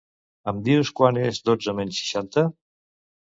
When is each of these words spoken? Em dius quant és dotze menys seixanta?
Em 0.51 0.61
dius 0.67 0.91
quant 0.99 1.19
és 1.25 1.39
dotze 1.49 1.75
menys 1.81 1.99
seixanta? 2.01 2.47